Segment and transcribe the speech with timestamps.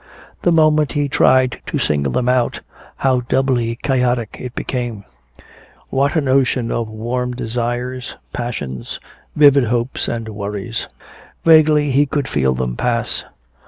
[0.41, 2.61] The moment he tried to single them out,
[2.95, 5.03] how doubly chaotic it became.
[5.89, 8.99] What an ocean of warm desires, passions,
[9.35, 10.87] vivid hopes and worries.
[11.45, 13.23] Vaguely he could feel them pass.